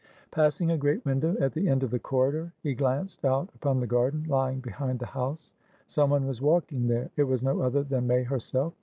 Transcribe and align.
Passing 0.31 0.71
a 0.71 0.79
great 0.79 1.05
window 1.05 1.37
at 1.39 1.53
the 1.53 1.69
end 1.69 1.83
of 1.83 1.91
the 1.91 1.99
corridor, 1.99 2.51
he 2.63 2.73
glanced 2.73 3.23
out 3.23 3.51
upon 3.53 3.79
the 3.79 3.85
garden 3.85 4.23
lying 4.27 4.59
behind 4.59 4.97
the 4.97 5.05
house. 5.05 5.53
Some 5.85 6.09
one 6.09 6.25
was 6.25 6.41
walking 6.41 6.87
thereit 6.87 7.27
was 7.27 7.43
no 7.43 7.59
other 7.61 7.83
than 7.83 8.07
May 8.07 8.23
herself. 8.23 8.73